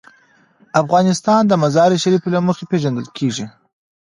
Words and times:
افغانستان 0.81 1.41
د 1.47 1.53
مزارشریف 1.63 2.23
له 2.33 2.39
مخې 2.47 2.63
پېژندل 2.71 3.07
کېږي. 3.17 3.45